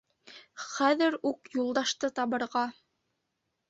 [0.71, 2.69] —Хәҙер үк Юлдашты табырға.